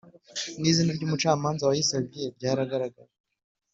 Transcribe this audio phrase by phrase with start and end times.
[0.61, 3.13] n izina ry umucamanza wayisabye ryaragaragaye